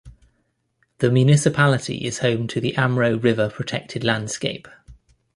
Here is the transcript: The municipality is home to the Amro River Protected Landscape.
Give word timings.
The 0.97 1.11
municipality 1.11 2.05
is 2.07 2.17
home 2.17 2.47
to 2.47 2.59
the 2.59 2.75
Amro 2.75 3.17
River 3.19 3.51
Protected 3.51 4.03
Landscape. 4.03 4.67